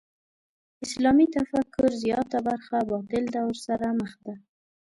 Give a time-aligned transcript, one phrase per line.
[0.85, 4.33] اسلامي تفکر زیاته برخه باطل دور سره مخ ده.